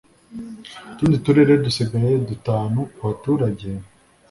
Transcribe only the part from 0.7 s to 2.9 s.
utundi turere dusigaye dutanu